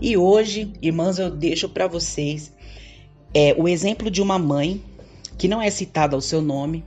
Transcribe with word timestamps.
E 0.00 0.16
hoje, 0.16 0.72
irmãs, 0.82 1.18
eu 1.18 1.30
deixo 1.30 1.68
para 1.68 1.86
vocês 1.86 2.52
é, 3.32 3.54
o 3.58 3.66
exemplo 3.66 4.10
de 4.10 4.20
uma 4.20 4.38
mãe 4.38 4.82
que 5.38 5.48
não 5.48 5.60
é 5.60 5.70
citada 5.70 6.14
ao 6.14 6.20
seu 6.20 6.40
nome, 6.40 6.84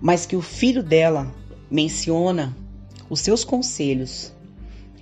mas 0.00 0.26
que 0.26 0.36
o 0.36 0.42
filho 0.42 0.82
dela 0.82 1.32
menciona 1.70 2.56
os 3.08 3.20
seus 3.20 3.44
conselhos, 3.44 4.32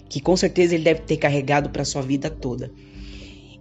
que 0.08 0.20
com 0.20 0.36
certeza 0.36 0.74
ele 0.74 0.84
deve 0.84 1.00
ter 1.02 1.16
carregado 1.16 1.70
para 1.70 1.84
sua 1.84 2.02
vida 2.02 2.30
toda. 2.30 2.72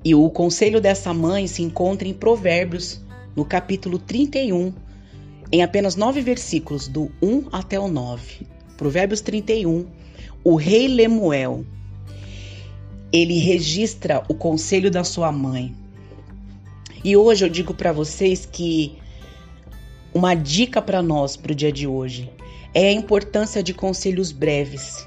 E 0.03 0.15
o 0.15 0.29
conselho 0.29 0.81
dessa 0.81 1.13
mãe 1.13 1.47
se 1.47 1.61
encontra 1.61 2.07
em 2.07 2.13
Provérbios, 2.13 3.01
no 3.35 3.45
capítulo 3.45 3.97
31, 3.97 4.73
em 5.51 5.63
apenas 5.63 5.95
nove 5.95 6.21
versículos, 6.21 6.87
do 6.87 7.11
1 7.21 7.49
até 7.51 7.79
o 7.79 7.87
9. 7.87 8.47
Provérbios 8.77 9.21
31, 9.21 9.85
o 10.43 10.55
rei 10.55 10.87
Lemuel, 10.87 11.65
ele 13.11 13.37
registra 13.39 14.23
o 14.29 14.33
conselho 14.33 14.89
da 14.89 15.03
sua 15.03 15.31
mãe. 15.31 15.75
E 17.03 17.17
hoje 17.17 17.43
eu 17.43 17.49
digo 17.49 17.73
para 17.73 17.91
vocês 17.91 18.47
que 18.49 18.97
uma 20.13 20.33
dica 20.33 20.81
para 20.81 21.01
nós 21.01 21.35
para 21.35 21.51
o 21.51 21.55
dia 21.55 21.71
de 21.71 21.87
hoje 21.87 22.31
é 22.73 22.87
a 22.87 22.93
importância 22.93 23.61
de 23.61 23.73
conselhos 23.73 24.31
breves, 24.31 25.05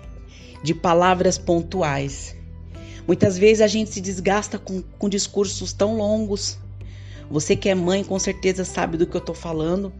de 0.62 0.75
palavras 0.75 1.39
pontuais. 1.39 2.37
Muitas 3.07 3.39
vezes 3.39 3.62
a 3.62 3.67
gente 3.67 3.91
se 3.91 4.01
desgasta 4.01 4.59
com, 4.59 4.83
com 4.98 5.09
discursos 5.09 5.73
tão 5.73 5.97
longos. 5.97 6.59
Você 7.31 7.57
que 7.57 7.69
é 7.69 7.75
mãe 7.75 8.05
com 8.05 8.19
certeza 8.19 8.65
sabe 8.65 8.98
do 8.98 9.07
que 9.07 9.17
eu 9.17 9.21
estou 9.21 9.34
falando. 9.34 9.93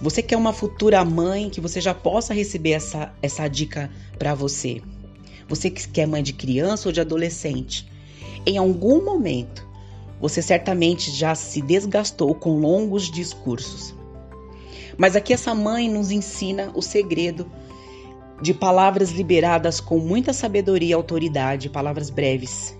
Você 0.00 0.22
que 0.22 0.34
é 0.34 0.36
uma 0.36 0.52
futura 0.52 1.04
mãe, 1.04 1.48
que 1.48 1.60
você 1.60 1.80
já 1.80 1.94
possa 1.94 2.34
receber 2.34 2.72
essa, 2.72 3.14
essa 3.22 3.46
dica 3.48 3.90
para 4.18 4.34
você. 4.34 4.82
Você 5.48 5.70
que 5.70 6.00
é 6.00 6.06
mãe 6.06 6.22
de 6.22 6.32
criança 6.32 6.88
ou 6.88 6.92
de 6.92 7.00
adolescente. 7.00 7.86
Em 8.46 8.58
algum 8.58 9.04
momento, 9.04 9.66
você 10.20 10.40
certamente 10.40 11.10
já 11.10 11.34
se 11.34 11.60
desgastou 11.60 12.34
com 12.34 12.58
longos 12.58 13.10
discursos. 13.10 13.94
Mas 14.96 15.16
aqui 15.16 15.32
essa 15.32 15.54
mãe 15.54 15.88
nos 15.88 16.10
ensina 16.10 16.70
o 16.74 16.80
segredo 16.80 17.50
de 18.40 18.54
palavras 18.54 19.10
liberadas 19.10 19.80
com 19.80 19.98
muita 19.98 20.32
sabedoria 20.32 20.90
e 20.90 20.92
autoridade, 20.92 21.68
palavras 21.68 22.10
breves. 22.10 22.76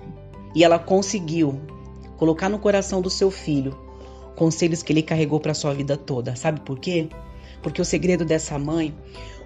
E 0.54 0.62
ela 0.62 0.78
conseguiu 0.78 1.60
colocar 2.16 2.48
no 2.48 2.58
coração 2.58 3.00
do 3.00 3.10
seu 3.10 3.30
filho 3.30 3.76
conselhos 4.34 4.82
que 4.82 4.92
ele 4.92 5.02
carregou 5.02 5.40
para 5.40 5.54
sua 5.54 5.72
vida 5.72 5.96
toda. 5.96 6.36
Sabe 6.36 6.60
por 6.60 6.78
quê? 6.78 7.08
Porque 7.62 7.80
o 7.80 7.84
segredo 7.84 8.24
dessa 8.24 8.58
mãe 8.58 8.94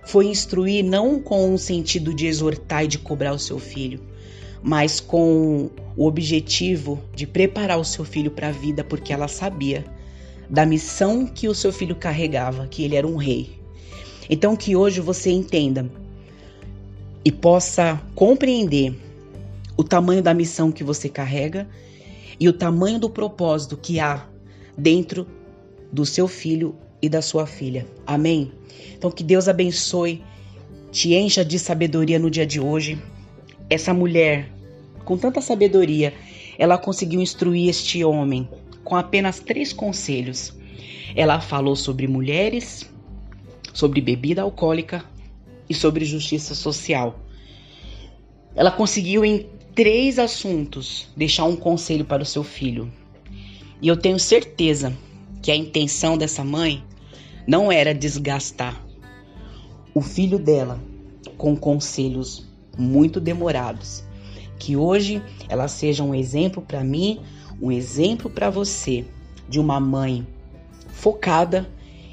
foi 0.09 0.27
instruir 0.27 0.83
não 0.83 1.21
com 1.21 1.53
o 1.53 1.59
sentido 1.59 2.15
de 2.15 2.27
exortar 2.27 2.83
e 2.83 2.89
de 2.89 2.99
cobrar 2.99 3.35
o 3.35 3.39
seu 3.39 3.59
filho, 3.59 4.01
mas 4.63 5.01
com 5.01 5.69
o 5.95 6.07
objetivo 6.07 6.99
de 7.15 7.27
preparar 7.27 7.79
o 7.79 7.85
seu 7.85 8.07
filho 8.07 8.31
para 8.31 8.49
a 8.49 8.51
vida, 8.51 8.83
porque 8.83 9.13
ela 9.13 9.29
sabia 9.29 9.85
da 10.49 10.65
missão 10.65 11.27
que 11.27 11.47
o 11.47 11.55
seu 11.55 11.71
filho 11.71 11.95
carregava, 11.95 12.67
que 12.67 12.83
ele 12.83 12.97
era 12.97 13.07
um 13.07 13.17
rei. 13.17 13.61
Então 14.31 14.57
que 14.57 14.75
hoje 14.75 14.99
você 15.03 15.31
entenda 15.31 15.91
e 17.23 17.31
possa 17.31 18.01
compreender 18.15 18.99
o 19.77 19.85
tamanho 19.85 20.23
da 20.23 20.33
missão 20.33 20.73
que 20.73 20.83
você 20.83 21.11
carrega 21.11 21.69
e 22.41 22.49
o 22.49 22.53
tamanho 22.55 22.99
do 22.99 23.11
propósito 23.11 23.77
que 23.77 24.01
há 24.01 24.27
dentro 24.75 25.27
do 25.93 26.07
seu 26.07 26.27
filho 26.27 26.75
e 27.01 27.09
da 27.09 27.23
sua 27.23 27.47
filha. 27.47 27.87
Amém? 28.07 28.53
Então 28.97 29.11
que 29.11 29.23
Deus 29.23 29.49
abençoe, 29.49 30.23
te 30.91 31.15
encha 31.15 31.45
de 31.45 31.59
sabedoria 31.59 32.19
no 32.19 32.31
dia 32.31 32.47
de 32.47 32.61
hoje. 32.61 32.99
Essa 33.71 33.93
mulher, 33.95 34.51
com 35.05 35.17
tanta 35.17 35.41
sabedoria, 35.41 36.15
ela 36.59 36.77
conseguiu 36.77 37.21
instruir 37.21 37.69
este 37.69 38.05
homem 38.05 38.49
com 38.83 38.97
apenas 38.97 39.39
três 39.39 39.73
conselhos. 39.73 40.53
Ela 41.15 41.41
falou 41.41 41.77
sobre 41.77 42.07
mulheres, 42.07 42.89
sobre 43.73 44.01
bebida 44.01 44.43
alcoólica 44.43 45.05
e 45.69 45.75
sobre 45.75 46.05
justiça 46.05 46.55
social. 46.55 47.21
Ela 48.57 48.71
conseguiu 48.71 49.25
em 49.25 49.47
três 49.75 50.19
assuntos 50.19 51.09
deixar 51.17 51.45
um 51.45 51.55
conselho 51.55 52.05
para 52.05 52.23
o 52.23 52.27
seu 52.27 52.43
filho. 52.43 52.91
E 53.81 53.87
eu 53.87 53.97
tenho 53.97 54.19
certeza 54.19 54.93
que 55.41 55.53
a 55.53 55.57
intenção 55.57 56.19
dessa 56.19 56.43
mãe 56.43 56.83
não 57.49 57.73
era 57.73 57.95
desgastar 57.95 58.79
o 59.95 60.03
filho 60.03 60.39
dela 60.39 60.79
com 61.39 61.57
conselhos 61.57 62.47
muito 62.77 63.19
demorados. 63.19 64.05
Que 64.59 64.77
hoje 64.77 65.23
ela 65.49 65.67
seja 65.67 66.05
um 66.05 66.15
exemplo 66.15 66.61
para 66.61 66.85
mim, 66.85 67.23
um 67.59 67.73
exemplo 67.73 68.29
para 68.29 68.51
você 68.51 69.07
de 69.49 69.59
uma 69.59 69.81
mãe 69.81 70.27
focada 70.89 71.67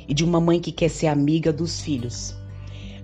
e 0.08 0.14
de 0.14 0.24
uma 0.24 0.40
mãe 0.40 0.62
que 0.62 0.72
quer 0.72 0.88
ser 0.88 1.08
amiga 1.08 1.52
dos 1.52 1.82
filhos. 1.82 2.34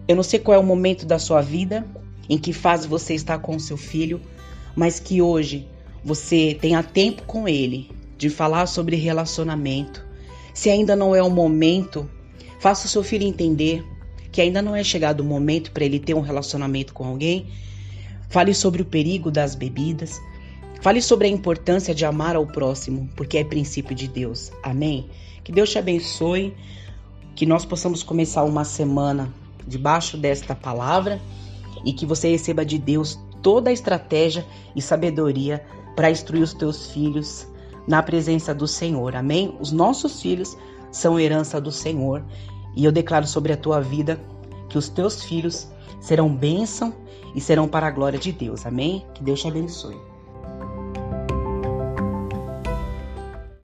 Eu 0.08 0.16
não 0.16 0.24
sei 0.24 0.40
qual 0.40 0.56
é 0.56 0.60
o 0.60 0.66
momento 0.66 1.06
da 1.06 1.20
sua 1.20 1.42
vida 1.42 1.86
em 2.30 2.38
que 2.38 2.54
fase 2.54 2.88
você 2.88 3.14
está 3.14 3.38
com 3.38 3.60
seu 3.60 3.76
filho, 3.76 4.22
mas 4.74 5.02
que 5.02 5.22
hoje 5.22 5.68
você 6.02 6.58
tenha 6.62 6.82
tempo 6.82 7.24
com 7.24 7.46
ele 7.46 7.92
de 8.18 8.30
falar 8.30 8.68
sobre 8.68 8.96
relacionamento. 8.96 10.10
Se 10.54 10.70
ainda 10.70 10.96
não 10.96 11.14
é 11.14 11.22
o 11.22 11.30
momento, 11.30 12.10
faça 12.62 12.86
o 12.86 12.90
seu 12.90 13.04
filho 13.04 13.26
entender 13.26 13.84
que 14.32 14.40
ainda 14.40 14.62
não 14.62 14.76
é 14.76 14.84
chegado 14.84 15.22
o 15.22 15.24
momento 15.24 15.72
para 15.72 15.84
ele 15.84 16.00
ter 16.00 16.14
um 16.14 16.22
relacionamento 16.22 16.94
com 16.94 17.04
alguém. 17.04 17.48
Fale 18.30 18.54
sobre 18.54 18.84
o 18.84 18.86
perigo 18.86 19.32
das 19.32 19.56
bebidas. 19.56 20.22
Fale 20.80 21.02
sobre 21.02 21.28
a 21.28 21.32
importância 21.32 21.94
de 21.94 22.06
amar 22.06 22.36
ao 22.36 22.46
próximo, 22.46 23.10
porque 23.16 23.40
é 23.40 23.44
princípio 23.44 23.96
de 23.96 24.08
Deus. 24.08 24.52
Amém? 24.62 25.10
Que 25.44 25.52
Deus 25.52 25.72
te 25.72 25.80
abençoe, 25.80 26.56
que 27.36 27.48
nós 27.48 27.66
possamos 27.66 28.04
começar 28.04 28.44
uma 28.44 28.64
semana 28.64 29.34
debaixo 29.68 30.16
desta 30.16 30.54
palavra 30.54 31.20
e 31.84 31.92
que 31.92 32.06
você 32.06 32.30
receba 32.30 32.64
de 32.64 32.78
Deus 32.78 33.20
toda 33.42 33.72
a 33.72 33.74
estratégia 33.74 34.46
e 34.76 34.82
sabedoria 34.84 35.66
para 35.96 36.12
instruir 36.12 36.44
os 36.44 36.54
teus 36.54 36.92
filhos 36.92 37.48
na 37.88 38.04
presença 38.04 38.54
do 38.54 38.68
Senhor. 38.68 39.16
Amém? 39.16 39.56
Os 39.60 39.72
nossos 39.72 40.22
filhos 40.22 40.56
são 40.92 41.20
herança 41.20 41.60
do 41.60 41.72
Senhor. 41.72 42.24
E 42.76 42.86
eu 42.86 42.92
declaro 42.92 43.28
sobre 43.28 43.54
a 43.54 43.58
tua 43.58 43.82
vida 43.82 44.20
que 44.70 44.78
os 44.78 44.90
teus 44.90 45.24
filhos 45.24 45.68
serão 46.00 46.34
bênção 46.34 46.94
e 47.36 47.42
serão 47.42 47.68
para 47.68 47.88
a 47.88 47.92
glória 47.92 48.20
de 48.20 48.32
Deus. 48.32 48.66
Amém? 48.66 49.06
Que 49.14 49.24
Deus 49.24 49.42
te 49.42 49.48
abençoe. 49.48 50.11